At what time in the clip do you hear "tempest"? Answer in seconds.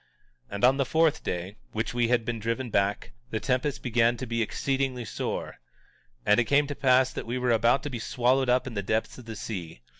3.39-3.83